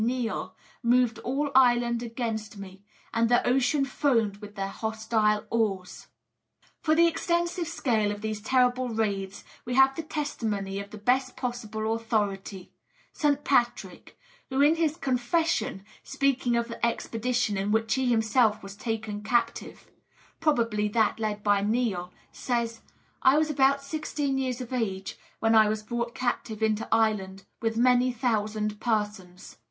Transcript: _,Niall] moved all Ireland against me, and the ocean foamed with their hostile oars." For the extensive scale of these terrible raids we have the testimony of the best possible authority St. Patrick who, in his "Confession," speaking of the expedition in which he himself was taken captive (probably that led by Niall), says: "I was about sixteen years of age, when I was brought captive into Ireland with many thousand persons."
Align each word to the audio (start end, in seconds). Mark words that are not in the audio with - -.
_,Niall] 0.03 0.55
moved 0.81 1.19
all 1.19 1.51
Ireland 1.53 2.01
against 2.01 2.57
me, 2.57 2.81
and 3.13 3.29
the 3.29 3.45
ocean 3.45 3.85
foamed 3.85 4.37
with 4.37 4.55
their 4.55 4.67
hostile 4.67 5.45
oars." 5.51 6.07
For 6.79 6.95
the 6.95 7.05
extensive 7.05 7.67
scale 7.67 8.11
of 8.11 8.21
these 8.21 8.41
terrible 8.41 8.89
raids 8.89 9.43
we 9.63 9.75
have 9.75 9.95
the 9.95 10.01
testimony 10.01 10.79
of 10.79 10.89
the 10.89 10.97
best 10.97 11.37
possible 11.37 11.93
authority 11.93 12.71
St. 13.13 13.43
Patrick 13.43 14.17
who, 14.49 14.59
in 14.59 14.73
his 14.77 14.97
"Confession," 14.97 15.83
speaking 16.01 16.55
of 16.55 16.67
the 16.67 16.83
expedition 16.83 17.55
in 17.55 17.71
which 17.71 17.93
he 17.93 18.07
himself 18.07 18.63
was 18.63 18.75
taken 18.75 19.21
captive 19.21 19.91
(probably 20.39 20.87
that 20.87 21.19
led 21.19 21.43
by 21.43 21.61
Niall), 21.61 22.11
says: 22.31 22.81
"I 23.21 23.37
was 23.37 23.51
about 23.51 23.83
sixteen 23.83 24.39
years 24.39 24.61
of 24.61 24.73
age, 24.73 25.19
when 25.39 25.53
I 25.53 25.69
was 25.69 25.83
brought 25.83 26.15
captive 26.15 26.63
into 26.63 26.87
Ireland 26.91 27.45
with 27.61 27.77
many 27.77 28.11
thousand 28.11 28.79
persons." 28.79 29.57